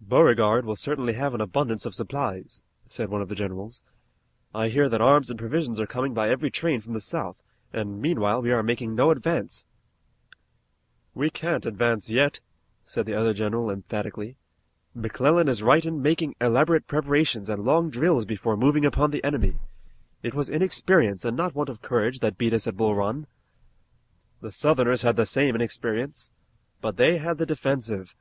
"Beauregard 0.00 0.64
will 0.64 0.76
certainly 0.76 1.12
have 1.12 1.34
an 1.34 1.42
abundance 1.42 1.84
of 1.84 1.94
supplies," 1.94 2.62
said 2.86 3.10
one 3.10 3.20
of 3.20 3.28
the 3.28 3.34
generals. 3.34 3.84
"I 4.54 4.70
hear 4.70 4.88
that 4.88 5.02
arms 5.02 5.28
and 5.28 5.38
provisions 5.38 5.78
are 5.78 5.86
coming 5.86 6.14
by 6.14 6.30
every 6.30 6.50
train 6.50 6.80
from 6.80 6.94
the 6.94 7.02
South, 7.02 7.42
and 7.70 8.00
meanwhile 8.00 8.40
we 8.40 8.50
are 8.50 8.62
making 8.62 8.94
no 8.94 9.10
advance." 9.10 9.66
"We 11.14 11.28
can't 11.28 11.66
advance 11.66 12.08
yet," 12.08 12.40
said 12.82 13.04
the 13.04 13.12
other 13.12 13.34
general 13.34 13.70
emphatically. 13.70 14.38
"McClellan 14.94 15.48
is 15.48 15.62
right 15.62 15.84
in 15.84 16.00
making 16.00 16.34
elaborate 16.40 16.86
preparations 16.86 17.50
and 17.50 17.62
long 17.62 17.90
drills 17.90 18.24
before 18.24 18.56
moving 18.56 18.86
upon 18.86 19.10
the 19.10 19.22
enemy. 19.22 19.58
It 20.22 20.32
was 20.32 20.48
inexperience, 20.48 21.26
and 21.26 21.36
not 21.36 21.54
want 21.54 21.68
of 21.68 21.82
courage, 21.82 22.20
that 22.20 22.38
beat 22.38 22.54
us 22.54 22.66
at 22.66 22.78
Bull 22.78 22.94
Run." 22.94 23.26
"The 24.40 24.50
Southerners 24.50 25.02
had 25.02 25.16
the 25.16 25.26
same 25.26 25.54
inexperience." 25.54 26.32
"But 26.80 26.96
they 26.96 27.18
had 27.18 27.36
the 27.36 27.44
defensive. 27.44 28.14